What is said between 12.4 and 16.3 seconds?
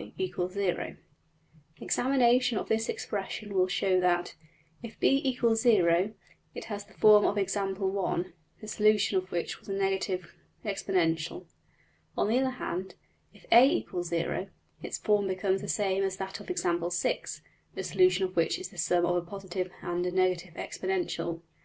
hand, if $a = 0$, its form becomes the same as